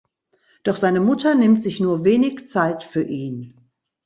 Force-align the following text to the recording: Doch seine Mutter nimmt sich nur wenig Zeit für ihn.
Doch 0.63 0.77
seine 0.77 0.99
Mutter 0.99 1.35
nimmt 1.35 1.61
sich 1.61 1.79
nur 1.79 2.03
wenig 2.03 2.47
Zeit 2.49 2.83
für 2.83 3.03
ihn. 3.03 3.55